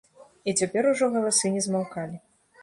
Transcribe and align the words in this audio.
І 0.51 0.55
цяпер 0.63 0.87
ужо 0.93 1.09
галасы 1.17 1.53
не 1.59 1.63
змаўкалі. 1.67 2.17